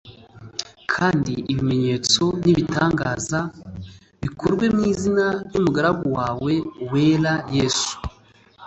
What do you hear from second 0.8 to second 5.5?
kandi ibimenyetso n ibitangaza g bikorwe mu izina h